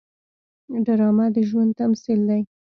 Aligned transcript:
ډرامه 0.85 1.25
د 1.35 1.37
ژوند 1.49 1.71
تمثیل 1.81 2.19
دی 2.29 2.41